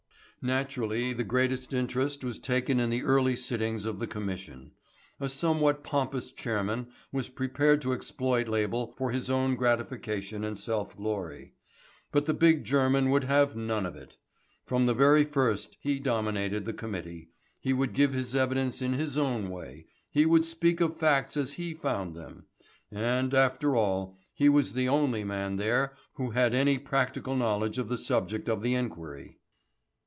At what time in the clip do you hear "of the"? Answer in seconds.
3.85-4.07, 27.77-27.95, 28.49-28.73